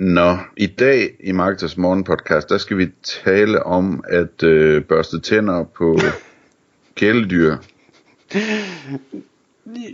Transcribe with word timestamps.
Nå, 0.00 0.36
i 0.56 0.66
dag 0.66 1.08
i 1.24 1.32
Marketers 1.32 1.76
Morgen 1.76 2.04
podcast, 2.04 2.48
der 2.48 2.58
skal 2.58 2.78
vi 2.78 2.88
tale 3.24 3.62
om 3.66 4.04
at 4.08 4.42
øh, 4.42 4.84
børste 4.84 5.20
tænder 5.20 5.64
på 5.64 5.98
kæledyr. 6.96 7.56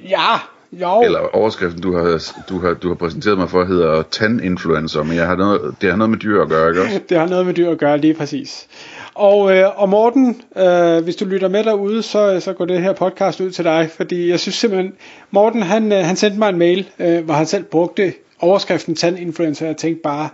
Ja, 0.09 0.38
jo. 0.73 1.02
Eller 1.02 1.37
overskriften, 1.37 1.83
du 1.83 1.97
har, 1.97 2.23
du 2.48 2.59
har, 2.59 2.74
du 2.74 2.88
har 2.88 2.95
præsenteret 2.95 3.38
mig 3.38 3.50
for, 3.50 3.64
hedder 3.64 4.02
tandinfluencer, 4.02 5.02
men 5.02 5.16
jeg 5.16 5.27
har 5.27 5.37
noget, 5.37 5.74
det 5.80 5.91
har 5.91 5.97
noget 5.97 6.11
med 6.11 6.19
dyr 6.19 6.42
at 6.42 6.48
gøre, 6.48 6.69
ikke 6.69 6.83
også? 6.83 7.00
Det 7.09 7.19
har 7.19 7.27
noget 7.27 7.47
med 7.47 7.55
dyr 7.55 7.70
at 7.70 7.78
gøre, 7.78 7.98
lige 7.98 8.14
præcis. 8.14 8.69
Og, 9.14 9.56
øh, 9.56 9.83
og 9.83 9.88
Morten, 9.88 10.42
øh, 10.56 11.05
hvis 11.05 11.16
du 11.16 11.25
lytter 11.25 11.48
med 11.48 11.64
derude, 11.64 12.02
så, 12.02 12.41
så 12.41 12.52
går 12.52 12.64
det 12.64 12.83
her 12.83 12.92
podcast 12.92 13.41
ud 13.41 13.50
til 13.50 13.64
dig, 13.64 13.91
fordi 13.97 14.30
jeg 14.30 14.41
synes 14.41 14.55
simpelthen, 14.55 14.92
Morten 15.30 15.62
han, 15.62 15.92
øh, 15.92 15.98
han 15.98 16.16
sendte 16.16 16.38
mig 16.38 16.48
en 16.48 16.59
mail, 16.59 16.88
øh, 16.98 17.25
hvor 17.25 17.34
han 17.34 17.47
selv 17.47 17.64
brugte 17.64 18.12
overskriften 18.41 18.95
tandinfluencer, 18.95 19.67
jeg 19.67 19.77
tænkte 19.77 20.03
bare, 20.03 20.29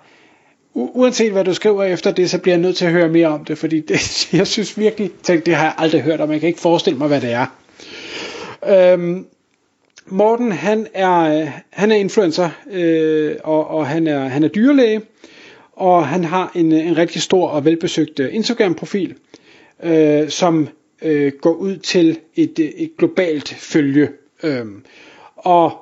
u- 0.74 0.90
uanset 0.94 1.32
hvad 1.32 1.44
du 1.44 1.54
skriver 1.54 1.84
efter 1.84 2.10
det, 2.12 2.30
så 2.30 2.38
bliver 2.38 2.54
jeg 2.54 2.62
nødt 2.62 2.76
til 2.76 2.84
at 2.84 2.92
høre 2.92 3.08
mere 3.08 3.26
om 3.28 3.44
det, 3.44 3.58
fordi 3.58 3.80
det, 3.80 3.98
jeg 4.38 4.46
synes 4.46 4.78
virkelig, 4.78 5.10
tænkte, 5.22 5.46
det 5.50 5.54
har 5.54 5.64
jeg 5.64 5.74
aldrig 5.78 6.02
hørt 6.02 6.20
om, 6.20 6.32
jeg 6.32 6.40
kan 6.40 6.46
ikke 6.48 6.60
forestille 6.60 6.98
mig, 6.98 7.08
hvad 7.08 7.20
det 7.20 7.32
er. 7.32 7.46
Øhm, 8.68 9.26
Morten, 10.06 10.52
han 10.52 10.86
er, 10.94 11.48
han 11.70 11.90
er 11.90 11.96
influencer, 11.96 12.50
øh, 12.70 13.36
og, 13.44 13.68
og 13.68 13.86
han, 13.86 14.06
er, 14.06 14.18
han 14.28 14.44
er 14.44 14.48
dyrlæge, 14.48 15.00
og 15.72 16.08
han 16.08 16.24
har 16.24 16.52
en, 16.54 16.72
en 16.72 16.96
rigtig 16.98 17.22
stor 17.22 17.48
og 17.48 17.64
velbesøgt 17.64 18.20
øh, 18.20 18.34
Instagram-profil, 18.34 19.14
øh, 19.82 20.28
som 20.28 20.68
øh, 21.02 21.32
går 21.40 21.52
ud 21.52 21.76
til 21.76 22.18
et, 22.36 22.58
et 22.58 22.90
globalt 22.98 23.48
følge. 23.48 24.08
Øh, 24.42 24.66
og 25.36 25.81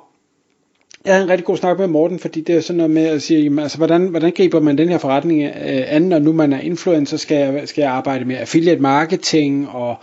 jeg 1.05 1.13
havde 1.13 1.23
en 1.23 1.29
rigtig 1.29 1.45
god 1.45 1.57
snak 1.57 1.79
med 1.79 1.87
Morten, 1.87 2.19
fordi 2.19 2.41
det 2.41 2.55
er 2.55 2.61
sådan 2.61 2.77
noget 2.77 2.91
med 2.91 3.05
at 3.05 3.21
sige, 3.21 3.43
jamen, 3.43 3.59
altså, 3.59 3.77
hvordan, 3.77 4.07
hvordan 4.07 4.31
griber 4.31 4.59
man 4.59 4.77
den 4.77 4.89
her 4.89 4.97
forretning 4.97 5.43
øh, 5.43 5.83
an, 5.87 6.01
når 6.01 6.19
nu 6.19 6.33
man 6.33 6.53
er 6.53 6.59
influencer, 6.59 7.17
skal 7.17 7.37
jeg, 7.37 7.67
skal 7.67 7.81
jeg 7.81 7.91
arbejde 7.91 8.25
med 8.25 8.35
affiliate 8.35 8.81
marketing, 8.81 9.69
og, 9.69 9.95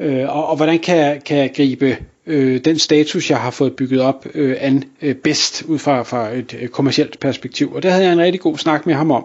øh, 0.00 0.36
og, 0.36 0.46
og 0.46 0.56
hvordan 0.56 0.78
kan 0.78 0.96
jeg, 0.96 1.20
kan 1.24 1.36
jeg 1.36 1.52
gribe 1.56 1.96
øh, 2.26 2.64
den 2.64 2.78
status, 2.78 3.30
jeg 3.30 3.38
har 3.38 3.50
fået 3.50 3.76
bygget 3.76 4.00
op 4.00 4.26
øh, 4.34 4.56
an 4.60 4.84
øh, 5.02 5.14
bedst 5.14 5.62
ud 5.62 5.78
fra, 5.78 6.02
fra 6.02 6.34
et 6.34 6.58
øh, 6.60 6.68
kommercielt 6.68 7.20
perspektiv. 7.20 7.72
Og 7.74 7.82
det 7.82 7.90
havde 7.90 8.04
jeg 8.04 8.12
en 8.12 8.20
rigtig 8.20 8.40
god 8.40 8.58
snak 8.58 8.86
med 8.86 8.94
ham 8.94 9.10
om. 9.10 9.24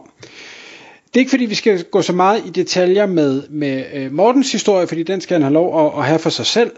Det 1.07 1.15
er 1.15 1.19
ikke 1.19 1.29
fordi, 1.29 1.45
vi 1.45 1.55
skal 1.55 1.83
gå 1.83 2.01
så 2.01 2.13
meget 2.13 2.43
i 2.45 2.49
detaljer 2.49 3.05
med, 3.05 3.43
med 3.49 3.83
øh, 3.93 4.11
Mortens 4.11 4.51
historie, 4.51 4.87
fordi 4.87 5.03
den 5.03 5.21
skal 5.21 5.35
han 5.35 5.41
have 5.41 5.53
lov 5.53 5.85
at, 5.85 5.99
at 5.99 6.05
have 6.05 6.19
for 6.19 6.29
sig 6.29 6.45
selv. 6.45 6.71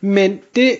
Men 0.00 0.40
det, 0.56 0.76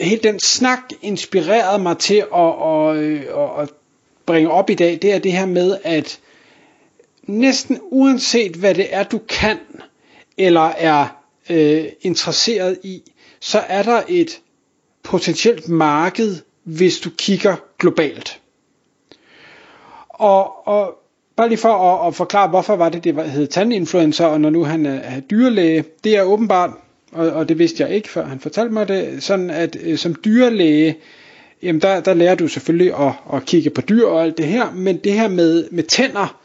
hele 0.00 0.22
den 0.22 0.40
snak 0.40 0.78
inspirerede 1.02 1.82
mig 1.82 1.98
til 1.98 2.24
at, 2.34 2.54
at, 2.64 2.96
at, 3.38 3.62
at 3.62 3.70
bringe 4.26 4.50
op 4.50 4.70
i 4.70 4.74
dag, 4.74 4.98
det 5.02 5.12
er 5.12 5.18
det 5.18 5.32
her 5.32 5.46
med, 5.46 5.76
at 5.84 6.20
næsten 7.22 7.78
uanset 7.82 8.56
hvad 8.56 8.74
det 8.74 8.94
er, 8.94 9.02
du 9.02 9.18
kan, 9.28 9.58
eller 10.38 10.60
er 10.60 11.06
øh, 11.50 11.84
interesseret 12.00 12.78
i, 12.82 13.02
så 13.40 13.58
er 13.58 13.82
der 13.82 14.02
et 14.08 14.40
potentielt 15.02 15.68
marked, 15.68 16.36
hvis 16.64 16.98
du 16.98 17.10
kigger 17.18 17.56
globalt. 17.78 18.40
Og, 20.08 20.68
og 20.68 20.94
bare 21.36 21.48
lige 21.48 21.58
for 21.58 21.68
at, 21.68 22.08
at 22.08 22.14
forklare, 22.14 22.48
hvorfor 22.48 22.76
var 22.76 22.88
det, 22.88 23.04
det 23.04 23.30
hed 23.30 23.46
tandinfluencer, 23.46 24.26
og 24.26 24.40
når 24.40 24.50
nu 24.50 24.64
han 24.64 24.86
er, 24.86 24.94
er 24.94 25.20
dyrlæge, 25.20 25.84
det 26.04 26.16
er 26.16 26.22
åbenbart, 26.22 26.70
og, 27.12 27.30
og 27.30 27.48
det 27.48 27.58
vidste 27.58 27.82
jeg 27.82 27.94
ikke, 27.94 28.08
før 28.08 28.26
han 28.26 28.40
fortalte 28.40 28.72
mig 28.72 28.88
det, 28.88 29.22
sådan 29.22 29.50
at 29.50 29.76
øh, 29.82 29.98
som 29.98 30.14
dyrlæge, 30.24 30.96
jamen 31.62 31.80
der, 31.80 32.00
der 32.00 32.14
lærer 32.14 32.34
du 32.34 32.48
selvfølgelig 32.48 32.94
at, 32.94 33.12
at 33.34 33.44
kigge 33.46 33.70
på 33.70 33.80
dyr 33.80 34.06
og 34.06 34.22
alt 34.22 34.38
det 34.38 34.46
her, 34.46 34.72
men 34.74 34.96
det 34.96 35.12
her 35.12 35.28
med, 35.28 35.64
med 35.70 35.82
tænder, 35.82 36.40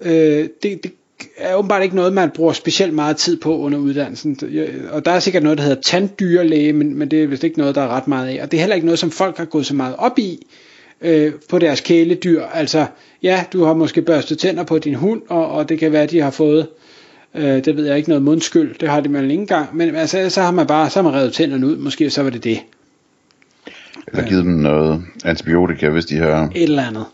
øh, 0.00 0.48
det, 0.62 0.82
det 0.84 0.92
er 1.36 1.54
åbenbart 1.54 1.82
ikke 1.82 1.96
noget, 1.96 2.12
man 2.12 2.30
bruger 2.30 2.52
specielt 2.52 2.94
meget 2.94 3.16
tid 3.16 3.40
på 3.40 3.58
under 3.58 3.78
uddannelsen. 3.78 4.38
Og 4.90 5.04
der 5.04 5.10
er 5.10 5.20
sikkert 5.20 5.42
noget, 5.42 5.58
der 5.58 5.64
hedder 5.64 5.82
tanddyrlæge, 5.82 6.72
men, 6.72 6.98
men 6.98 7.10
det 7.10 7.22
er 7.22 7.26
vist 7.26 7.44
ikke 7.44 7.58
noget, 7.58 7.74
der 7.74 7.82
er 7.82 7.88
ret 7.88 8.08
meget 8.08 8.28
af. 8.28 8.42
Og 8.42 8.50
det 8.50 8.56
er 8.56 8.60
heller 8.60 8.74
ikke 8.74 8.86
noget, 8.86 8.98
som 8.98 9.10
folk 9.10 9.36
har 9.36 9.44
gået 9.44 9.66
så 9.66 9.74
meget 9.74 9.94
op 9.98 10.18
i 10.18 10.46
øh, 11.00 11.32
på 11.48 11.58
deres 11.58 11.80
kæledyr. 11.80 12.42
Altså, 12.42 12.86
ja, 13.22 13.44
du 13.52 13.64
har 13.64 13.74
måske 13.74 14.02
børstet 14.02 14.38
tænder 14.38 14.64
på 14.64 14.78
din 14.78 14.94
hund, 14.94 15.22
og, 15.28 15.48
og 15.48 15.68
det 15.68 15.78
kan 15.78 15.92
være, 15.92 16.02
at 16.02 16.10
de 16.10 16.20
har 16.20 16.30
fået, 16.30 16.60
øh, 16.60 16.83
det 17.34 17.76
ved 17.76 17.86
jeg 17.86 17.96
ikke, 17.96 18.08
noget 18.08 18.22
mundskyld. 18.22 18.74
Det 18.78 18.88
har 18.88 19.00
de 19.00 19.12
vel 19.12 19.30
ikke 19.30 19.40
engang. 19.40 19.76
Men 19.76 19.96
altså, 19.96 20.30
så 20.30 20.42
har 20.42 20.50
man 20.50 20.66
bare 20.66 20.90
så 20.90 21.02
har 21.02 21.10
man 21.10 21.20
revet 21.20 21.32
tænderne 21.32 21.66
ud. 21.66 21.76
Måske 21.76 22.10
så 22.10 22.22
var 22.22 22.30
det 22.30 22.44
det. 22.44 22.60
Eller 24.06 24.28
givet 24.28 24.44
dem 24.44 24.52
noget 24.52 25.02
antibiotika, 25.24 25.88
hvis 25.88 26.04
de 26.04 26.16
har... 26.16 26.50
Et 26.54 26.62
eller 26.62 26.86
andet. 26.86 27.04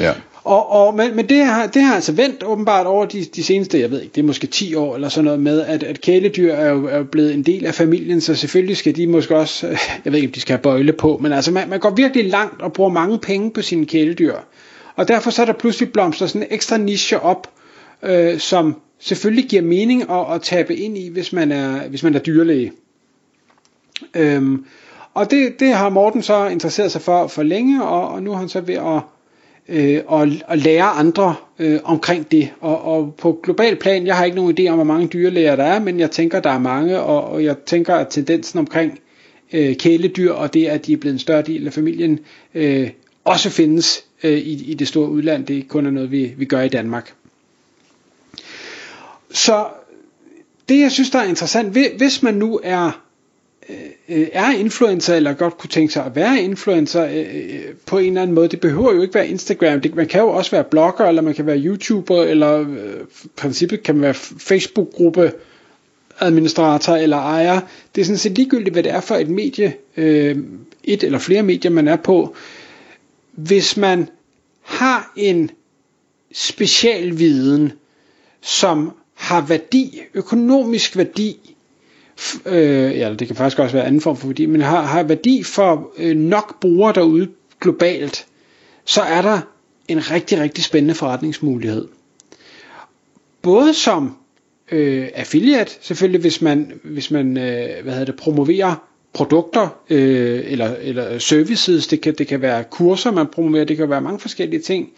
Ja. 0.00 0.12
Og, 0.44 0.70
og, 0.70 0.94
men, 0.94 1.16
men 1.16 1.28
det, 1.28 1.44
har, 1.44 1.66
det 1.66 1.82
har 1.82 1.94
altså 1.94 2.12
vendt 2.12 2.44
åbenbart 2.44 2.86
over 2.86 3.06
de, 3.06 3.24
de 3.24 3.42
seneste, 3.42 3.80
jeg 3.80 3.90
ved 3.90 4.00
ikke, 4.02 4.12
det 4.14 4.20
er 4.20 4.26
måske 4.26 4.46
10 4.46 4.74
år 4.74 4.94
eller 4.94 5.08
sådan 5.08 5.24
noget 5.24 5.40
med, 5.40 5.60
at, 5.60 5.82
at 5.82 6.00
kæledyr 6.00 6.52
er 6.52 6.70
jo, 6.70 6.86
er 6.86 7.02
blevet 7.02 7.34
en 7.34 7.42
del 7.42 7.66
af 7.66 7.74
familien, 7.74 8.20
så 8.20 8.34
selvfølgelig 8.34 8.76
skal 8.76 8.96
de 8.96 9.06
måske 9.06 9.36
også, 9.36 9.66
jeg 10.04 10.12
ved 10.12 10.14
ikke, 10.14 10.28
om 10.28 10.32
de 10.32 10.40
skal 10.40 10.52
have 10.52 10.62
bøjle 10.62 10.92
på, 10.92 11.18
men 11.22 11.32
altså 11.32 11.52
man, 11.52 11.68
man 11.68 11.80
går 11.80 11.90
virkelig 11.90 12.30
langt 12.30 12.62
og 12.62 12.72
bruger 12.72 12.90
mange 12.90 13.18
penge 13.18 13.50
på 13.50 13.62
sine 13.62 13.86
kæledyr. 13.86 14.34
Og 14.96 15.08
derfor 15.08 15.30
så 15.30 15.42
er 15.42 15.46
der 15.46 15.52
pludselig 15.52 15.92
blomster 15.92 16.26
sådan 16.26 16.42
en 16.42 16.48
ekstra 16.50 16.76
niche 16.76 17.20
op, 17.20 17.50
øh, 18.02 18.38
som 18.38 18.76
selvfølgelig 19.02 19.44
giver 19.48 19.62
mening 19.62 20.10
at, 20.10 20.34
at 20.34 20.42
tabe 20.42 20.76
ind 20.76 20.98
i, 20.98 21.08
hvis 21.08 21.32
man 21.32 21.52
er, 21.52 21.88
hvis 21.88 22.02
man 22.02 22.14
er 22.14 22.18
dyrlæge. 22.18 22.72
Øhm, 24.16 24.64
og 25.14 25.30
det, 25.30 25.60
det 25.60 25.74
har 25.74 25.88
Morten 25.88 26.22
så 26.22 26.46
interesseret 26.46 26.92
sig 26.92 27.00
for 27.02 27.26
for 27.26 27.42
længe, 27.42 27.84
og, 27.84 28.08
og 28.08 28.22
nu 28.22 28.32
er 28.32 28.36
han 28.36 28.48
så 28.48 28.60
ved 28.60 28.74
at 28.74 29.00
øh, 29.68 30.00
og, 30.06 30.28
og 30.46 30.58
lære 30.58 30.84
andre 30.84 31.34
øh, 31.58 31.80
omkring 31.84 32.30
det. 32.30 32.50
Og, 32.60 32.82
og 32.84 33.14
på 33.18 33.40
global 33.42 33.76
plan, 33.76 34.06
jeg 34.06 34.16
har 34.16 34.24
ikke 34.24 34.36
nogen 34.36 34.56
idé 34.60 34.68
om, 34.68 34.74
hvor 34.74 34.84
mange 34.84 35.06
dyrlæger 35.06 35.56
der 35.56 35.64
er, 35.64 35.80
men 35.80 36.00
jeg 36.00 36.10
tænker, 36.10 36.40
der 36.40 36.50
er 36.50 36.58
mange, 36.58 37.00
og, 37.00 37.24
og 37.24 37.44
jeg 37.44 37.58
tænker, 37.58 37.94
at 37.94 38.08
tendensen 38.10 38.58
omkring 38.58 38.98
øh, 39.52 39.76
kæledyr, 39.76 40.32
og 40.32 40.54
det, 40.54 40.66
at 40.66 40.86
de 40.86 40.92
er 40.92 40.96
blevet 40.96 41.14
en 41.14 41.18
større 41.18 41.42
del 41.42 41.66
af 41.66 41.72
familien, 41.72 42.18
øh, 42.54 42.90
også 43.24 43.50
findes 43.50 44.04
øh, 44.22 44.38
i, 44.38 44.70
i 44.70 44.74
det 44.74 44.88
store 44.88 45.08
udland. 45.08 45.46
Det 45.46 45.58
er 45.58 45.62
kun 45.68 45.86
er 45.86 45.90
noget, 45.90 46.10
vi, 46.10 46.34
vi 46.36 46.44
gør 46.44 46.60
i 46.60 46.68
Danmark. 46.68 47.12
Så 49.32 49.66
det, 50.68 50.80
jeg 50.80 50.92
synes, 50.92 51.10
der 51.10 51.18
er 51.18 51.24
interessant, 51.24 51.78
hvis 51.96 52.22
man 52.22 52.34
nu 52.34 52.60
er 52.62 53.02
øh, 53.68 53.76
øh, 54.08 54.28
er 54.32 54.50
influencer, 54.50 55.14
eller 55.14 55.32
godt 55.32 55.58
kunne 55.58 55.70
tænke 55.70 55.92
sig 55.92 56.04
at 56.04 56.16
være 56.16 56.40
influencer 56.42 57.04
øh, 57.04 57.18
øh, 57.18 57.74
på 57.86 57.98
en 57.98 58.06
eller 58.06 58.22
anden 58.22 58.34
måde. 58.34 58.48
Det 58.48 58.60
behøver 58.60 58.94
jo 58.94 59.02
ikke 59.02 59.14
være 59.14 59.28
Instagram. 59.28 59.80
Det, 59.80 59.94
man 59.94 60.08
kan 60.08 60.20
jo 60.20 60.28
også 60.28 60.50
være 60.50 60.64
blogger, 60.64 61.04
eller 61.06 61.22
man 61.22 61.34
kan 61.34 61.46
være 61.46 61.58
YouTuber, 61.58 62.22
eller 62.22 62.60
øh, 62.60 63.00
princippet 63.36 63.82
kan 63.82 63.94
man 63.94 64.02
være 64.02 64.14
Facebook-gruppe 64.14 65.32
administrator 66.20 66.96
eller 66.96 67.16
ejer. 67.16 67.60
Det 67.94 68.00
er 68.00 68.04
sådan 68.04 68.18
set 68.18 68.32
ligegyldigt, 68.32 68.74
hvad 68.74 68.82
det 68.82 68.92
er 68.92 69.00
for 69.00 69.14
et 69.14 69.28
medie, 69.28 69.74
øh, 69.96 70.36
et 70.84 71.04
eller 71.04 71.18
flere 71.18 71.42
medier, 71.42 71.70
man 71.70 71.88
er 71.88 71.96
på. 71.96 72.34
Hvis 73.32 73.76
man 73.76 74.08
har 74.62 75.12
en 75.16 75.50
specialviden, 76.32 77.72
som 78.40 78.92
har 79.22 79.40
værdi, 79.40 80.02
økonomisk 80.14 80.96
værdi, 80.96 81.56
øh, 82.46 82.98
ja, 82.98 83.14
det 83.18 83.26
kan 83.26 83.36
faktisk 83.36 83.58
også 83.58 83.76
være 83.76 83.86
anden 83.86 84.00
form 84.00 84.16
for 84.16 84.26
værdi, 84.26 84.46
men 84.46 84.60
har, 84.60 84.82
har 84.82 85.02
værdi 85.02 85.42
for 85.42 85.92
øh, 85.98 86.16
nok 86.16 86.60
brugere 86.60 86.92
derude 86.92 87.28
globalt, 87.60 88.26
så 88.84 89.00
er 89.00 89.22
der 89.22 89.40
en 89.88 90.10
rigtig, 90.10 90.40
rigtig 90.40 90.64
spændende 90.64 90.94
forretningsmulighed. 90.94 91.88
Både 93.42 93.74
som 93.74 94.16
øh, 94.72 95.08
affiliate, 95.14 95.72
selvfølgelig 95.80 96.20
hvis 96.20 96.42
man, 96.42 96.80
hvis 96.84 97.10
man 97.10 97.36
øh, 97.36 97.82
hvad 97.82 97.92
hedder 97.92 98.04
det, 98.04 98.16
promoverer 98.16 98.88
produkter 99.12 99.68
øh, 99.90 100.40
eller, 100.44 100.76
eller 100.80 101.18
services, 101.18 101.86
det 101.86 102.00
kan, 102.00 102.14
det 102.14 102.26
kan 102.26 102.40
være 102.42 102.64
kurser, 102.64 103.10
man 103.10 103.26
promoverer, 103.26 103.64
det 103.64 103.76
kan 103.76 103.90
være 103.90 104.00
mange 104.00 104.20
forskellige 104.20 104.60
ting, 104.60 104.90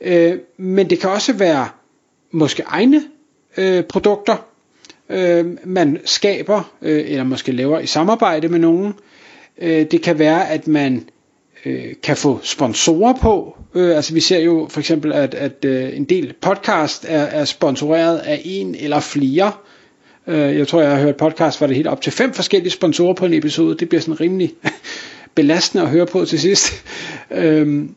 øh, 0.00 0.38
men 0.56 0.90
det 0.90 1.00
kan 1.00 1.10
også 1.10 1.32
være 1.32 1.68
måske 2.30 2.62
egne 2.66 3.02
øh, 3.58 3.84
produkter, 3.84 4.36
øh, 5.10 5.46
man 5.64 6.00
skaber, 6.04 6.72
øh, 6.82 7.04
eller 7.10 7.24
måske 7.24 7.52
laver 7.52 7.78
i 7.80 7.86
samarbejde 7.86 8.48
med 8.48 8.58
nogen. 8.58 8.94
Øh, 9.58 9.86
det 9.90 10.02
kan 10.02 10.18
være, 10.18 10.50
at 10.50 10.68
man 10.68 11.08
øh, 11.64 11.94
kan 12.02 12.16
få 12.16 12.40
sponsorer 12.42 13.14
på. 13.14 13.56
Øh, 13.74 13.96
altså 13.96 14.14
vi 14.14 14.20
ser 14.20 14.38
jo 14.38 14.66
for 14.70 14.80
eksempel, 14.80 15.12
at, 15.12 15.34
at 15.34 15.64
øh, 15.64 15.96
en 15.96 16.04
del 16.04 16.34
podcast 16.40 17.04
er, 17.08 17.22
er 17.22 17.44
sponsoreret 17.44 18.18
af 18.18 18.40
en 18.44 18.74
eller 18.74 19.00
flere 19.00 19.52
Øh, 20.28 20.56
jeg 20.56 20.68
tror, 20.68 20.80
jeg 20.80 20.90
har 20.90 21.02
hørt 21.02 21.16
podcast, 21.16 21.58
hvor 21.58 21.66
det 21.66 21.76
helt 21.76 21.88
op 21.88 22.00
til 22.00 22.12
fem 22.12 22.32
forskellige 22.32 22.70
sponsorer 22.70 23.14
på 23.14 23.24
en 23.26 23.34
episode. 23.34 23.76
Det 23.78 23.88
bliver 23.88 24.00
sådan 24.00 24.20
rimelig 24.20 24.54
belastende 25.34 25.84
at 25.84 25.90
høre 25.90 26.06
på 26.06 26.24
til 26.24 26.40
sidst. 26.40 26.84
Øhm, 27.30 27.94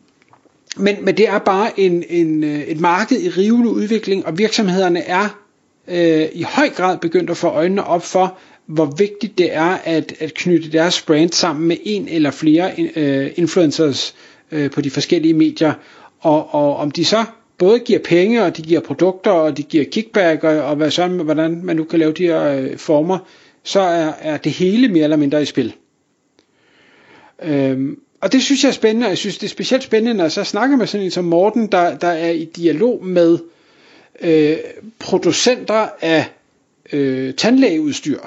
men, 0.76 0.96
men 1.04 1.16
det 1.16 1.28
er 1.28 1.38
bare 1.38 1.80
en, 1.80 2.04
en, 2.08 2.44
øh, 2.44 2.60
et 2.60 2.80
marked 2.80 3.20
i 3.20 3.28
rivende 3.28 3.70
udvikling, 3.70 4.26
og 4.26 4.38
virksomhederne 4.38 5.00
er 5.00 5.41
øh, 5.88 6.28
i 6.32 6.42
høj 6.42 6.68
grad 6.68 6.98
begyndt 6.98 7.30
at 7.30 7.36
få 7.36 7.48
øjnene 7.48 7.84
op 7.84 8.02
for, 8.04 8.38
hvor 8.66 8.94
vigtigt 8.98 9.38
det 9.38 9.54
er 9.54 9.78
at, 9.84 10.14
at 10.18 10.34
knytte 10.34 10.72
deres 10.72 11.02
brand 11.02 11.30
sammen 11.30 11.68
med 11.68 11.76
en 11.84 12.08
eller 12.08 12.30
flere 12.30 12.72
øh, 12.96 13.30
influencers 13.36 14.14
øh, 14.52 14.70
på 14.70 14.80
de 14.80 14.90
forskellige 14.90 15.34
medier. 15.34 15.72
Og, 16.20 16.54
og 16.54 16.76
om 16.76 16.90
de 16.90 17.04
så 17.04 17.24
både 17.58 17.78
giver 17.78 17.98
penge, 17.98 18.44
og 18.44 18.56
de 18.56 18.62
giver 18.62 18.80
produkter, 18.80 19.30
og 19.30 19.56
de 19.56 19.62
giver 19.62 19.84
kickback, 19.84 20.44
og, 20.44 20.58
og 20.58 20.76
hvad 20.76 20.90
så, 20.90 21.08
hvordan 21.08 21.60
man 21.64 21.76
nu 21.76 21.84
kan 21.84 21.98
lave 21.98 22.12
de 22.12 22.26
her 22.26 22.44
øh, 22.44 22.76
former, 22.76 23.18
så 23.64 23.80
er, 23.80 24.12
er 24.20 24.36
det 24.36 24.52
hele 24.52 24.88
mere 24.88 25.04
eller 25.04 25.16
mindre 25.16 25.42
i 25.42 25.44
spil. 25.44 25.74
Øhm, 27.42 27.98
og 28.20 28.32
det 28.32 28.42
synes 28.42 28.64
jeg 28.64 28.68
er 28.68 28.72
spændende, 28.72 29.06
og 29.06 29.10
jeg 29.10 29.18
synes 29.18 29.38
det 29.38 29.46
er 29.46 29.50
specielt 29.50 29.84
spændende, 29.84 30.14
når 30.14 30.24
jeg 30.24 30.32
så 30.32 30.44
snakker 30.44 30.76
med 30.76 30.86
sådan 30.86 31.04
en 31.04 31.10
som 31.10 31.24
Morten, 31.24 31.66
der, 31.66 31.96
der 31.96 32.08
er 32.08 32.30
i 32.30 32.44
dialog 32.44 33.04
med 33.04 33.32
øh, 33.32 33.38
producenter 34.98 35.88
af 36.00 36.30
øh, 36.92 37.34
tandlægeudstyr. 37.34 38.18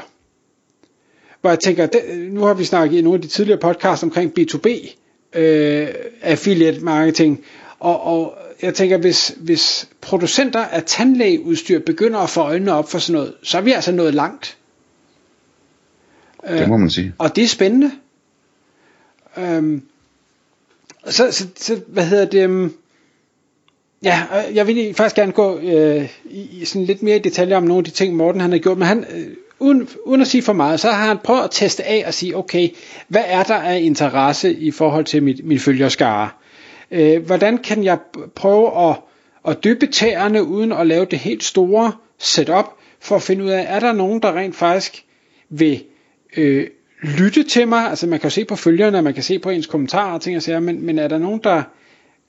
Hvor 1.41 1.49
jeg 1.49 1.59
tænker, 1.59 1.85
det, 1.85 2.01
nu 2.31 2.41
har 2.43 2.53
vi 2.53 2.63
snakket 2.63 2.97
i 2.97 3.01
nogle 3.01 3.17
af 3.17 3.21
de 3.21 3.27
tidligere 3.27 3.59
podcasts 3.59 4.03
omkring 4.03 4.33
B2B 4.39 4.67
øh, 5.39 5.87
affiliate 6.21 6.79
marketing, 6.79 7.43
og, 7.79 8.01
og 8.03 8.37
jeg 8.61 8.73
tænker, 8.73 8.97
hvis, 8.97 9.35
hvis 9.37 9.89
producenter 10.01 10.59
af 10.59 10.83
tandlægeudstyr 10.83 11.79
begynder 11.79 12.19
at 12.19 12.29
få 12.29 12.41
øjnene 12.41 12.73
op 12.73 12.89
for 12.89 12.99
sådan 12.99 13.13
noget, 13.19 13.33
så 13.43 13.57
er 13.57 13.61
vi 13.61 13.71
altså 13.71 13.91
nået 13.91 14.13
langt. 14.13 14.57
Det 16.47 16.69
må 16.69 16.77
man 16.77 16.89
sige. 16.89 17.13
Og 17.17 17.35
det 17.35 17.43
er 17.43 17.47
spændende. 17.47 17.91
Øhm, 19.37 19.81
så, 21.09 21.31
så, 21.31 21.47
så, 21.55 21.81
hvad 21.87 22.05
hedder 22.05 22.25
det? 22.25 22.71
Ja, 24.03 24.21
jeg 24.53 24.67
vil 24.67 24.93
faktisk 24.93 25.15
gerne 25.15 25.31
gå 25.31 25.59
øh, 25.59 26.09
i, 26.25 26.61
i 26.61 26.65
sådan 26.65 26.85
lidt 26.85 27.03
mere 27.03 27.15
i 27.15 27.19
detaljer 27.19 27.57
om 27.57 27.63
nogle 27.63 27.79
af 27.79 27.83
de 27.83 27.91
ting, 27.91 28.15
Morten 28.15 28.41
han 28.41 28.51
har 28.51 28.57
gjort, 28.57 28.77
men 28.77 28.87
han, 28.87 29.05
øh, 29.15 29.27
uden, 29.59 29.87
uden 30.05 30.21
at 30.21 30.27
sige 30.27 30.41
for 30.41 30.53
meget, 30.53 30.79
så 30.79 30.91
har 30.91 31.07
han 31.07 31.17
prøvet 31.23 31.43
at 31.43 31.51
teste 31.51 31.83
af 31.83 32.03
og 32.07 32.13
sige, 32.13 32.37
okay, 32.37 32.69
hvad 33.07 33.23
er 33.27 33.43
der 33.43 33.55
af 33.55 33.79
interesse 33.79 34.53
i 34.53 34.71
forhold 34.71 35.05
til 35.05 35.23
mit, 35.23 35.45
mit 35.45 35.61
følgerskare? 35.61 36.29
Øh, 36.91 37.25
hvordan 37.25 37.57
kan 37.57 37.83
jeg 37.83 37.97
prøve 38.35 38.89
at, 38.89 38.95
at 39.47 39.63
dyppe 39.63 39.87
tæerne 39.87 40.43
uden 40.43 40.71
at 40.71 40.87
lave 40.87 41.05
det 41.05 41.19
helt 41.19 41.43
store 41.43 41.91
setup, 42.19 42.65
for 42.99 43.15
at 43.15 43.21
finde 43.21 43.43
ud 43.43 43.49
af, 43.49 43.65
er 43.67 43.79
der 43.79 43.93
nogen, 43.93 44.21
der 44.21 44.37
rent 44.37 44.55
faktisk 44.55 45.05
vil 45.49 45.83
øh, 46.37 46.67
lytte 47.01 47.43
til 47.43 47.67
mig, 47.67 47.89
altså 47.89 48.07
man 48.07 48.19
kan 48.19 48.27
jo 48.27 48.31
se 48.31 48.45
på 48.45 48.55
følgerne, 48.55 49.01
man 49.01 49.13
kan 49.13 49.23
se 49.23 49.39
på 49.39 49.49
ens 49.49 49.67
kommentarer 49.67 50.13
og 50.13 50.21
ting 50.21 50.35
og 50.37 50.41
sager, 50.41 50.59
men, 50.59 50.85
men 50.85 50.99
er 50.99 51.07
der 51.07 51.17
nogen, 51.17 51.39
der 51.43 51.63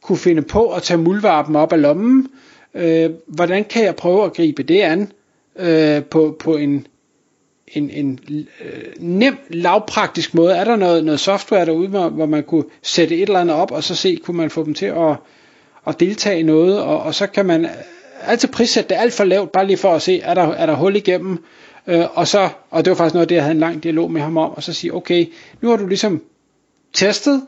kunne 0.06 0.19
finde 0.19 0.43
på 0.43 0.73
at 0.73 0.82
tage 0.82 0.99
muldvarpen 0.99 1.56
op 1.56 1.73
af 1.73 1.82
lommen? 1.82 2.29
Øh, 2.75 3.11
hvordan 3.26 3.64
kan 3.64 3.85
jeg 3.85 3.97
prøve 3.97 4.25
at 4.25 4.32
gribe 4.32 4.62
det 4.62 4.81
an 4.81 5.12
øh, 5.58 6.05
på, 6.05 6.37
på 6.38 6.56
en, 6.56 6.87
en, 7.69 7.91
en 7.91 8.19
øh, 8.31 8.82
nem, 8.99 9.37
lavpraktisk 9.50 10.35
måde? 10.35 10.55
Er 10.55 10.64
der 10.64 10.76
noget, 10.76 11.05
noget 11.05 11.20
software 11.20 11.67
derude, 11.67 11.88
hvor, 11.88 12.08
hvor 12.08 12.26
man 12.26 12.43
kunne 12.43 12.64
sætte 12.82 13.14
et 13.17 13.23
eller 13.23 13.41
andet 13.41 13.56
op, 13.56 13.70
og 13.70 13.85
så 13.85 13.94
se, 13.94 14.17
kunne 14.25 14.37
man 14.37 14.50
få 14.50 14.64
dem 14.64 14.75
til 14.75 14.87
at, 14.87 15.17
at 15.87 16.00
deltage 16.00 16.41
i 16.41 16.43
noget, 16.43 16.81
og, 16.81 17.03
og 17.03 17.14
så 17.14 17.26
kan 17.26 17.47
man 17.47 17.69
altid 18.23 18.49
prissætte 18.49 18.88
det 18.88 19.00
alt 19.00 19.12
for 19.12 19.25
lavt, 19.25 19.53
bare 19.53 19.67
lige 19.67 19.76
for 19.76 19.93
at 19.94 20.03
se, 20.03 20.20
er 20.20 20.35
der, 20.35 20.43
er 20.43 20.67
der 20.67 20.75
hul 20.75 20.97
igennem, 20.97 21.44
Øh, 21.87 22.05
og 22.14 22.29
så, 22.29 22.49
og 22.70 22.85
det 22.85 22.91
var 22.91 22.97
faktisk 22.97 23.14
noget 23.14 23.25
af 23.25 23.29
det, 23.29 23.35
jeg 23.35 23.43
havde 23.43 23.55
en 23.55 23.61
lang 23.61 23.82
dialog 23.82 24.11
med 24.11 24.20
ham 24.20 24.37
om, 24.37 24.50
og 24.50 24.62
så 24.62 24.73
sige, 24.73 24.94
okay, 24.94 25.26
nu 25.61 25.69
har 25.69 25.76
du 25.76 25.87
ligesom 25.87 26.23
testet, 26.93 27.43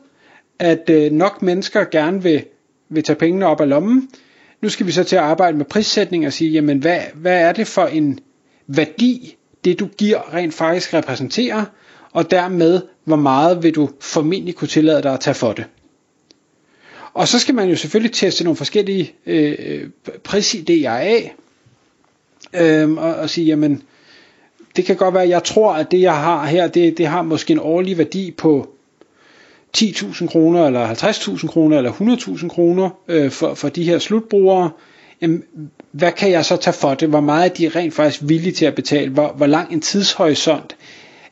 at 0.58 0.90
øh, 0.90 1.12
nok 1.12 1.42
mennesker 1.42 1.84
gerne 1.84 2.22
vil, 2.22 2.44
vil 2.88 3.02
tage 3.02 3.16
pengene 3.16 3.46
op 3.46 3.60
af 3.60 3.68
lommen. 3.68 4.08
Nu 4.62 4.68
skal 4.68 4.86
vi 4.86 4.92
så 4.92 5.04
til 5.04 5.16
at 5.16 5.22
arbejde 5.22 5.56
med 5.56 5.64
prissætning 5.64 6.26
og 6.26 6.32
sige, 6.32 6.50
jamen 6.50 6.78
hvad, 6.78 7.00
hvad 7.14 7.40
er 7.40 7.52
det 7.52 7.66
for 7.66 7.84
en 7.84 8.18
værdi, 8.66 9.36
det 9.64 9.80
du 9.80 9.86
giver 9.86 10.34
rent 10.34 10.54
faktisk 10.54 10.94
repræsenterer, 10.94 11.64
og 12.12 12.30
dermed 12.30 12.82
hvor 13.04 13.16
meget 13.16 13.62
vil 13.62 13.74
du 13.74 13.88
formentlig 14.00 14.54
kunne 14.54 14.68
tillade 14.68 15.02
dig 15.02 15.12
at 15.12 15.20
tage 15.20 15.34
for 15.34 15.52
det. 15.52 15.64
Og 17.14 17.28
så 17.28 17.38
skal 17.38 17.54
man 17.54 17.68
jo 17.68 17.76
selvfølgelig 17.76 18.12
teste 18.12 18.44
nogle 18.44 18.56
forskellige 18.56 19.14
øh, 19.26 19.56
øh 19.58 19.88
prisidéer 20.28 20.88
af, 20.88 21.34
øh, 22.54 22.90
og, 22.90 23.14
og 23.14 23.30
sige, 23.30 23.46
jamen 23.46 23.82
det 24.76 24.84
kan 24.84 24.96
godt 24.96 25.14
være, 25.14 25.22
at 25.22 25.28
jeg 25.28 25.44
tror, 25.44 25.72
at 25.72 25.90
det 25.90 26.00
jeg 26.00 26.16
har 26.16 26.46
her, 26.46 26.68
det, 26.68 26.98
det 26.98 27.06
har 27.06 27.22
måske 27.22 27.52
en 27.52 27.58
årlig 27.58 27.98
værdi 27.98 28.34
på 28.38 28.77
10.000 29.76 30.26
kroner, 30.26 30.66
eller 30.66 30.94
50.000 30.94 31.46
kroner, 31.46 31.76
eller 31.76 31.92
100.000 31.92 32.48
kroner 32.48 32.90
øh, 33.08 33.30
for, 33.30 33.54
for 33.54 33.68
de 33.68 33.84
her 33.84 33.98
slutbrugere. 33.98 34.70
Jamen, 35.22 35.44
hvad 35.92 36.12
kan 36.12 36.30
jeg 36.30 36.44
så 36.44 36.56
tage 36.56 36.74
for 36.74 36.94
det? 36.94 37.08
Hvor 37.08 37.20
meget 37.20 37.50
er 37.50 37.54
de 37.54 37.78
rent 37.78 37.94
faktisk 37.94 38.22
villige 38.28 38.52
til 38.52 38.66
at 38.66 38.74
betale? 38.74 39.10
Hvor, 39.10 39.32
hvor 39.36 39.46
lang 39.46 39.72
en 39.72 39.80
tidshorisont 39.80 40.76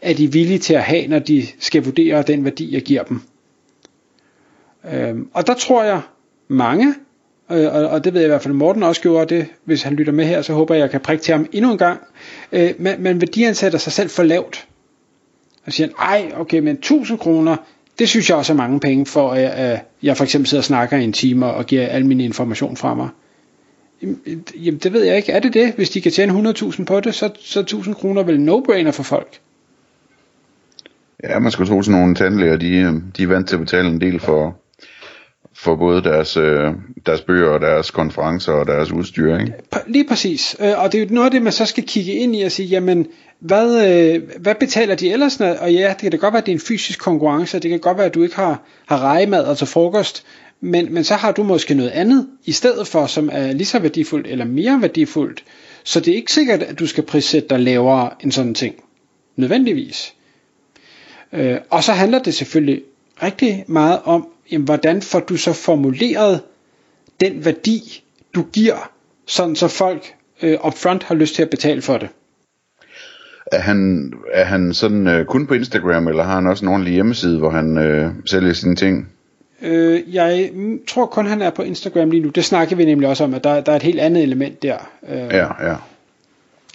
er 0.03 0.15
de 0.15 0.33
villige 0.33 0.59
til 0.59 0.75
at 0.75 0.83
have, 0.83 1.07
når 1.07 1.19
de 1.19 1.47
skal 1.59 1.85
vurdere 1.85 2.23
den 2.23 2.45
værdi, 2.45 2.75
jeg 2.75 2.83
giver 2.83 3.03
dem? 3.03 3.21
Øhm, 4.93 5.29
og 5.33 5.47
der 5.47 5.55
tror 5.55 5.85
jeg, 5.85 6.01
mange 6.49 6.95
øh, 7.51 7.75
og, 7.75 7.89
og 7.89 8.05
det 8.05 8.15
ved 8.15 8.21
jeg 8.21 8.27
i 8.27 8.31
hvert 8.31 8.43
fald, 8.43 8.55
Morten 8.55 8.83
også 8.83 9.03
gjorde 9.03 9.35
det, 9.35 9.47
hvis 9.65 9.83
han 9.83 9.95
lytter 9.95 10.13
med 10.13 10.25
her, 10.25 10.43
så 10.43 10.53
håber 10.53 10.75
jeg, 10.75 10.83
jeg 10.83 10.91
kan 10.91 11.01
prikke 11.01 11.25
til 11.25 11.35
ham 11.35 11.47
endnu 11.53 11.73
en 11.73 11.79
gang, 11.79 12.01
øh, 12.53 12.75
men, 12.79 13.03
men 13.03 13.21
værdiansætter 13.21 13.79
sig 13.79 13.93
selv 13.93 14.11
for 14.11 14.23
lavt, 14.23 14.67
og 15.67 15.73
siger, 15.73 15.89
ej, 15.99 16.33
okay, 16.37 16.59
men 16.59 16.75
1000 16.75 17.19
kroner, 17.19 17.57
det 17.99 18.09
synes 18.09 18.29
jeg 18.29 18.37
også 18.37 18.53
er 18.53 18.57
mange 18.57 18.81
penge, 18.81 19.07
for 19.07 19.31
at 19.31 19.81
jeg 20.03 20.17
for 20.17 20.25
eksempel 20.25 20.49
sidder 20.49 20.61
og 20.61 20.65
snakker 20.65 20.97
i 20.97 21.05
en 21.05 21.13
time 21.13 21.47
og 21.47 21.67
giver 21.67 21.87
al 21.87 22.07
min 22.07 22.21
information 22.21 22.77
fra 22.77 22.95
mig. 22.95 23.09
Jamen, 24.55 24.79
det 24.79 24.93
ved 24.93 25.05
jeg 25.05 25.17
ikke. 25.17 25.33
Er 25.33 25.41
det 25.41 25.55
det? 25.55 25.73
Hvis 25.73 25.91
de 25.91 26.01
kan 26.01 26.13
tjene 26.13 26.51
100.000 26.51 26.85
på 26.85 27.01
det, 27.01 27.15
så, 27.15 27.31
så 27.41 27.61
1000 27.61 27.95
kroner 27.95 28.23
vel 28.23 28.39
no-brainer 28.49 28.91
for 28.91 29.03
folk. 29.03 29.41
Ja, 31.23 31.39
man 31.39 31.53
skulle 31.53 31.71
tro 31.71 31.83
til 31.83 31.93
nogle 31.93 32.15
tandlæger, 32.15 32.57
de, 32.57 32.77
øh, 32.77 32.93
de 33.17 33.23
er 33.23 33.27
vant 33.27 33.49
til 33.49 33.57
at 33.57 33.61
betale 33.61 33.89
en 33.89 34.01
del 34.01 34.21
for, 34.21 34.57
for 35.59 35.77
både 35.77 36.03
deres, 36.03 36.37
øh, 36.37 36.73
deres 37.07 37.21
bøger 37.21 37.49
og 37.49 37.61
deres 37.61 37.91
konferencer 37.91 38.53
og 38.53 38.67
deres 38.67 38.93
udstyr, 38.93 39.39
ikke? 39.39 39.53
Lige 39.87 40.09
præcis. 40.09 40.57
Øh, 40.61 40.83
og 40.83 40.93
det 40.93 41.03
er 41.03 41.07
jo 41.07 41.15
noget 41.15 41.27
af 41.27 41.31
det, 41.31 41.43
man 41.43 41.53
så 41.53 41.67
skal 41.67 41.85
kigge 41.85 42.13
ind 42.13 42.37
i 42.37 42.43
og 42.43 42.53
sige, 42.53 42.67
jamen, 42.67 43.07
hvad, 43.41 43.89
øh, 43.89 44.23
hvad 44.39 44.55
betaler 44.55 44.95
de 44.95 45.11
ellers? 45.11 45.41
Og 45.41 45.73
ja, 45.73 45.89
det 45.89 45.99
kan 45.99 46.11
da 46.11 46.17
godt 46.17 46.33
være, 46.33 46.41
at 46.41 46.47
det 46.47 46.53
er 46.53 46.57
en 46.57 46.61
fysisk 46.61 47.01
konkurrence, 47.01 47.59
det 47.59 47.71
kan 47.71 47.81
godt 47.81 47.97
være, 47.97 48.07
at 48.07 48.15
du 48.15 48.23
ikke 48.23 48.37
har, 48.37 48.63
har 48.87 48.99
rejemad 48.99 49.57
til 49.57 49.67
frokost, 49.67 50.25
men, 50.61 50.95
men 50.95 51.05
så 51.05 51.15
har 51.15 51.33
du 51.33 51.43
måske 51.43 51.75
noget 51.75 51.91
andet 51.91 52.27
i 52.45 52.53
stedet 52.53 52.87
for, 52.87 53.07
som 53.07 53.31
er 53.33 53.53
lige 53.53 53.67
så 53.67 53.79
værdifuldt 53.79 54.27
eller 54.27 54.45
mere 54.45 54.79
værdifuldt. 54.83 55.45
Så 55.85 56.01
det 56.01 56.13
er 56.13 56.17
ikke 56.17 56.33
sikkert, 56.33 56.63
at 56.63 56.79
du 56.79 56.87
skal 56.87 57.05
prissætte 57.05 57.49
dig 57.49 57.61
lavere 57.61 58.11
end 58.21 58.33
sådan 58.33 58.49
en 58.49 58.55
ting. 58.55 58.75
Nødvendigvis. 59.37 60.15
Øh, 61.33 61.57
og 61.71 61.85
så 61.85 61.93
handler 61.93 62.19
det 62.19 62.35
selvfølgelig 62.35 62.83
rigtig 63.23 63.65
meget 63.69 64.01
om, 64.05 64.29
jamen, 64.53 64.65
hvordan 64.65 65.03
får 65.03 65.21
du 65.21 65.37
så 65.37 65.53
formuleret 65.53 66.41
den 67.21 67.45
værdi, 67.45 68.05
du 68.35 68.43
giver, 68.53 68.91
sådan 69.27 69.57
så 69.57 69.69
folk 69.69 70.15
øh, 70.43 70.59
upfront 70.67 71.03
har 71.03 71.15
lyst 71.15 71.35
til 71.35 71.43
at 71.43 71.51
betale 71.51 71.83
for 71.83 71.99
det. 71.99 72.09
Er 73.53 73.59
han, 73.59 74.13
er 74.33 74.45
han 74.45 74.75
sådan 74.75 75.07
øh, 75.07 75.27
kun 75.27 75.47
på 75.47 75.55
Instagram, 75.55 76.09
eller 76.09 76.25
har 76.25 76.35
han 76.35 76.47
også 76.47 76.65
en 76.65 76.73
ordentlig 76.73 76.95
hjemmeside, 76.95 77.39
hvor 77.39 77.51
han 77.51 77.79
øh, 77.79 78.11
sælger 78.27 78.53
sine 78.53 78.77
ting? 78.77 79.09
Øh, 79.63 80.15
jeg 80.15 80.51
tror 80.89 81.07
kun, 81.07 81.27
han 81.27 81.43
er 81.43 81.51
på 81.51 81.63
Instagram 81.63 82.11
lige 82.11 82.23
nu. 82.23 82.29
Det 82.29 82.45
snakker 82.45 82.77
vi 82.77 82.85
nemlig 82.85 83.09
også 83.09 83.25
om, 83.25 83.35
at 83.35 83.45
der, 83.45 83.61
der 83.61 83.73
er 83.73 83.77
et 83.77 83.83
helt 83.83 84.01
andet 84.01 84.23
element 84.23 84.63
der. 84.63 84.77
Øh, 85.09 85.19
ja, 85.19 85.69
ja. 85.69 85.77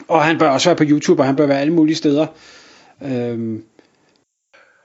Og 0.07 0.23
han 0.23 0.37
bør 0.37 0.49
også 0.49 0.69
være 0.69 0.75
på 0.75 0.83
YouTube, 0.87 1.21
og 1.21 1.25
han 1.25 1.35
bør 1.35 1.45
være 1.45 1.59
alle 1.59 1.73
mulige 1.73 1.95
steder. 1.95 2.27
Øh, 3.05 3.59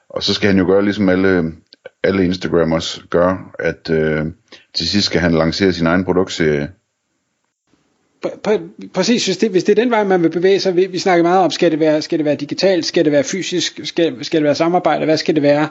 og 0.09 0.23
så 0.23 0.35
skal 0.35 0.49
han 0.49 0.59
jo 0.59 0.67
gøre 0.67 0.85
ligesom 0.85 1.09
alle, 1.09 1.53
alle 2.03 2.25
Instagrammers 2.25 3.05
gør, 3.11 3.55
at 3.59 3.91
øh, 3.91 4.25
til 4.75 4.89
sidst 4.89 5.07
skal 5.07 5.21
han 5.21 5.33
lancere 5.33 5.73
sin 5.73 5.87
egen 5.87 6.05
produktserie. 6.05 6.69
Præcis, 8.95 9.27
hvis 9.27 9.37
det, 9.37 9.51
hvis 9.51 9.65
det 9.65 9.79
er 9.79 9.83
den 9.83 9.91
vej, 9.91 10.05
man 10.05 10.23
vil 10.23 10.31
bevæge 10.31 10.61
sig, 10.61 10.77
vi, 10.77 10.87
vi 10.87 10.99
snakker 10.99 11.23
meget 11.23 11.41
om, 11.41 11.51
skal 11.51 11.71
det 11.71 11.81
være, 11.81 12.03
skal 12.03 12.19
det 12.19 12.25
være 12.25 12.35
digitalt, 12.35 12.85
skal 12.85 13.05
det 13.05 13.13
være 13.13 13.25
fysisk, 13.25 13.81
skal, 13.85 14.25
skal 14.25 14.41
det 14.41 14.45
være 14.45 14.55
samarbejde, 14.55 15.05
hvad 15.05 15.17
skal 15.17 15.35
det 15.35 15.43
være? 15.43 15.69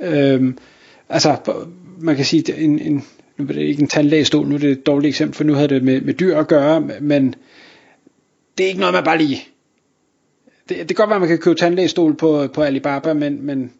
Øhm, 0.00 0.58
altså, 1.08 1.36
man 2.00 2.16
kan 2.16 2.24
sige, 2.24 2.58
en, 2.58 2.78
en, 2.78 3.04
nu 3.36 3.44
er 3.48 3.52
det 3.52 3.62
ikke 3.62 3.82
en 3.82 3.88
tandlægestol, 3.88 4.46
nu 4.46 4.54
er 4.54 4.58
det 4.58 4.70
et 4.70 4.86
dårligt 4.86 5.08
eksempel, 5.08 5.36
for 5.36 5.44
nu 5.44 5.54
havde 5.54 5.68
det 5.68 5.82
med, 5.82 6.00
med 6.00 6.14
dyr 6.14 6.36
at 6.36 6.48
gøre, 6.48 6.80
men 7.00 7.34
det 8.58 8.64
er 8.64 8.68
ikke 8.68 8.80
noget, 8.80 8.94
man 8.94 9.04
bare 9.04 9.18
lige... 9.18 9.48
Det, 10.68 10.76
det 10.78 10.88
kan 10.88 10.96
godt 10.96 11.08
være, 11.08 11.16
at 11.16 11.20
man 11.20 11.28
kan 11.28 11.38
købe 11.38 11.58
tandlægestol 11.58 12.16
på, 12.16 12.46
på 12.54 12.62
Alibaba, 12.62 13.14
men, 13.14 13.46
men 13.46 13.72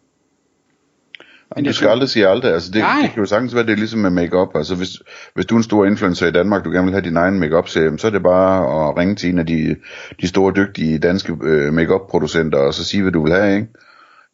men 1.55 1.65
du 1.65 1.73
skal 1.73 1.85
tror... 1.85 1.91
aldrig 1.91 2.09
sige 2.09 2.27
aldrig. 2.27 2.53
Altså 2.53 2.71
det, 2.71 2.83
det 3.01 3.11
kan 3.11 3.19
jo 3.23 3.25
sagtens 3.25 3.55
være, 3.55 3.65
det 3.65 3.71
er 3.71 3.75
ligesom 3.75 3.99
med 3.99 4.09
makeup. 4.09 4.55
Altså 4.55 4.75
hvis, 4.75 4.89
hvis 5.33 5.45
du 5.45 5.55
er 5.55 5.59
en 5.59 5.63
stor 5.63 5.85
influencer 5.85 6.27
i 6.27 6.31
Danmark, 6.31 6.65
du 6.65 6.71
gerne 6.71 6.85
vil 6.85 6.93
have 6.93 7.05
din 7.05 7.17
egen 7.17 7.39
makeup 7.39 7.67
serie 7.67 7.97
så 7.97 8.07
er 8.07 8.11
det 8.11 8.23
bare 8.23 8.89
at 8.89 8.97
ringe 8.97 9.15
til 9.15 9.29
en 9.29 9.39
af 9.39 9.45
de, 9.45 9.75
de 10.21 10.27
store, 10.27 10.53
dygtige 10.55 10.99
danske 10.99 11.37
øh, 11.43 11.73
makeup 11.73 12.07
producenter 12.09 12.57
og 12.57 12.73
så 12.73 12.85
sige, 12.85 13.01
hvad 13.01 13.11
du 13.11 13.23
vil 13.23 13.33
have, 13.33 13.55
ikke? 13.55 13.67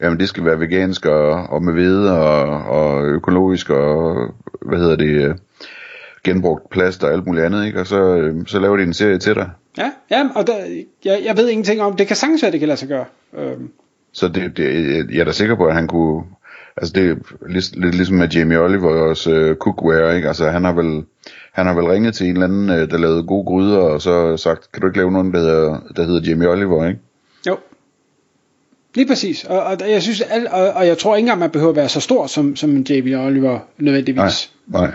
Jamen 0.02 0.20
det 0.20 0.30
skal 0.30 0.46
være 0.46 0.60
vegansk 0.60 1.06
og, 1.06 1.32
og 1.32 1.64
med 1.64 1.74
hvede 1.74 2.20
og, 2.20 2.64
og 2.64 3.06
økologisk 3.06 3.70
og 3.70 4.16
hvad 4.62 4.80
hedder 4.80 4.96
det, 4.96 5.26
øh, 5.26 5.36
genbrugt 6.24 6.70
plast 6.70 7.04
og 7.04 7.12
alt 7.12 7.28
muligt 7.28 7.46
andet, 7.46 7.66
ikke? 7.66 7.80
Og 7.80 7.88
så, 7.88 8.16
øh, 8.16 8.48
så 8.48 8.60
laver 8.60 8.78
de 8.78 8.84
en 8.84 8.94
serie 8.94 9.18
til 9.18 9.36
dig. 9.36 9.50
Ja, 9.78 9.92
ja 10.12 10.30
og 10.36 10.48
der, 10.48 10.54
jeg, 11.06 11.22
jeg 11.26 11.38
ved 11.38 11.50
ingenting 11.50 11.82
om, 11.82 11.96
det 11.96 12.08
kan 12.08 12.16
sagtens 12.16 12.44
være, 12.44 12.52
det 12.52 12.60
kan 12.60 12.68
lade 12.68 12.80
sig 12.80 12.88
gøre. 12.88 13.06
Øhm. 13.38 13.70
Så 14.14 14.28
det, 14.28 14.58
det, 14.58 15.10
jeg 15.12 15.20
er 15.20 15.26
da 15.26 15.32
sikker 15.32 15.56
på, 15.56 15.66
at 15.66 15.76
han 15.76 15.88
kunne, 15.88 16.24
altså 16.78 16.94
det 16.94 17.10
er 17.10 17.16
lidt, 17.50 17.76
lidt 17.76 17.96
ligesom 17.96 18.16
med 18.16 18.30
Jamie 18.30 18.60
Olivers 18.60 19.28
uh, 19.28 19.56
cookware, 19.56 20.16
ikke? 20.16 20.28
Altså 20.28 20.50
han 20.50 20.64
har 20.64 20.74
vel, 20.74 21.04
han 21.54 21.66
har 21.66 21.74
vel 21.74 21.86
ringet 21.86 22.16
til 22.16 22.28
en 22.28 22.34
eller 22.34 22.48
anden, 22.48 22.70
uh, 22.70 22.90
der 22.90 22.98
lavede 22.98 23.24
gode 23.24 23.46
gryder, 23.46 23.78
og 23.78 24.02
så 24.02 24.38
sagt, 24.38 24.72
kan 24.72 24.82
du 24.82 24.88
ikke 24.88 24.98
lave 24.98 25.12
nogen, 25.12 25.34
der 25.34 25.40
hedder, 25.40 25.80
der 25.96 26.04
hedder 26.04 26.30
Jamie 26.30 26.50
Oliver, 26.50 26.88
ikke? 26.88 27.00
Jo. 27.48 27.58
Lige 28.96 29.08
præcis, 29.08 29.44
og, 29.44 29.64
og 29.64 29.78
jeg 29.90 30.02
synes, 30.02 30.24
og, 30.52 30.70
og 30.70 30.88
jeg 30.88 30.98
tror 30.98 31.16
ikke 31.16 31.24
engang, 31.24 31.40
man 31.40 31.52
behøver 31.52 31.72
at 31.72 31.76
være 31.76 31.90
så 31.90 32.00
stor 32.00 32.28
som, 32.28 32.56
som 32.56 32.78
Jamie 32.78 33.20
Oliver 33.20 33.60
nødvendigvis. 33.78 34.52
Nej, 34.68 34.92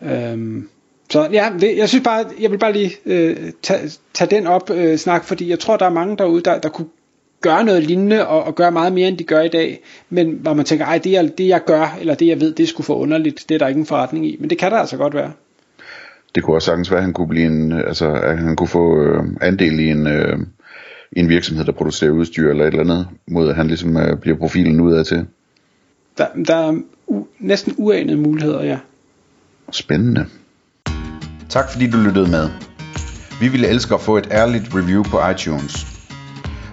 nej. 0.00 0.32
Øhm, 0.32 0.68
så 1.10 1.28
ja, 1.32 1.52
det, 1.60 1.76
jeg 1.76 1.88
synes 1.88 2.04
bare, 2.04 2.24
jeg 2.40 2.50
vil 2.50 2.58
bare 2.58 2.72
lige 2.72 2.90
øh, 3.06 3.36
tage, 3.62 3.90
tage 4.14 4.30
den 4.30 4.46
op 4.46 4.70
øh, 4.70 4.98
snak, 4.98 5.24
fordi 5.24 5.50
jeg 5.50 5.58
tror, 5.58 5.76
der 5.76 5.86
er 5.86 5.90
mange 5.90 6.16
derude, 6.16 6.42
der, 6.42 6.60
der 6.60 6.68
kunne 6.68 6.88
gøre 7.40 7.64
noget 7.64 7.82
lignende 7.82 8.26
og, 8.26 8.44
og 8.44 8.54
gøre 8.54 8.72
meget 8.72 8.92
mere, 8.92 9.08
end 9.08 9.18
de 9.18 9.24
gør 9.24 9.40
i 9.40 9.48
dag, 9.48 9.80
men 10.10 10.38
hvor 10.42 10.54
man 10.54 10.64
tænker, 10.64 10.86
ej, 10.86 10.98
det 10.98 11.12
jeg, 11.12 11.38
det 11.38 11.48
jeg 11.48 11.64
gør, 11.64 11.96
eller 12.00 12.14
det 12.14 12.26
jeg 12.26 12.40
ved, 12.40 12.52
det 12.52 12.68
skulle 12.68 12.84
få 12.84 12.98
underligt, 12.98 13.44
det 13.48 13.54
er 13.54 13.58
der 13.58 13.68
ikke 13.68 13.80
en 13.80 13.86
forretning 13.86 14.26
i, 14.26 14.36
men 14.40 14.50
det 14.50 14.58
kan 14.58 14.70
der 14.70 14.78
altså 14.78 14.96
godt 14.96 15.14
være. 15.14 15.32
Det 16.34 16.42
kunne 16.42 16.56
også 16.56 16.66
sagtens 16.66 16.90
være, 16.90 16.98
at 16.98 17.04
han 17.04 17.12
kunne, 17.12 17.28
blive 17.28 17.46
en, 17.46 17.72
altså, 17.72 18.12
at 18.12 18.38
han 18.38 18.56
kunne 18.56 18.68
få 18.68 19.02
øh, 19.02 19.22
andel 19.40 19.80
i 19.80 19.90
en, 19.90 20.06
øh, 20.06 20.38
i 21.12 21.20
en 21.20 21.28
virksomhed, 21.28 21.64
der 21.64 21.72
producerer 21.72 22.10
udstyr 22.10 22.50
eller 22.50 22.64
et 22.64 22.68
eller 22.68 22.80
andet, 22.80 23.08
mod 23.28 23.48
at 23.48 23.56
han 23.56 23.66
ligesom 23.66 23.96
øh, 23.96 24.16
bliver 24.18 24.36
profilen 24.38 24.80
udad 24.80 25.04
til. 25.04 25.26
Der, 26.18 26.26
der 26.46 26.54
er 26.56 26.72
u- 27.10 27.26
næsten 27.38 27.74
uanede 27.78 28.16
muligheder, 28.16 28.64
ja. 28.64 28.78
Spændende. 29.72 30.26
Tak 31.48 31.70
fordi 31.72 31.90
du 31.90 31.96
lyttede 31.98 32.30
med. 32.30 32.48
Vi 33.40 33.48
ville 33.48 33.68
elske 33.68 33.94
at 33.94 34.00
få 34.00 34.16
et 34.16 34.28
ærligt 34.30 34.74
review 34.74 35.02
på 35.02 35.18
iTunes. 35.30 35.95